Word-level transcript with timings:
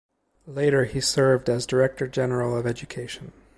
Later 0.47 0.85
he 0.85 0.99
served 0.99 1.47
as 1.47 1.67
Director 1.67 2.07
General 2.07 2.57
of 2.57 2.65
Education. 2.65 3.33